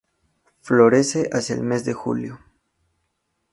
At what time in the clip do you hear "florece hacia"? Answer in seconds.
0.61-1.53